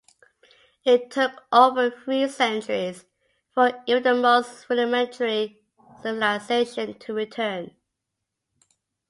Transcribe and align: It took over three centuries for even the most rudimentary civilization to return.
It 0.83 1.11
took 1.11 1.43
over 1.51 1.91
three 1.91 2.27
centuries 2.27 3.05
for 3.53 3.83
even 3.85 4.01
the 4.01 4.15
most 4.15 4.67
rudimentary 4.67 5.61
civilization 6.01 6.97
to 6.97 7.13
return. 7.13 7.75